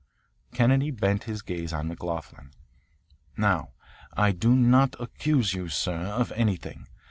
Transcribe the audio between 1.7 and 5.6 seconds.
on McLoughlin. "Now, I do not accuse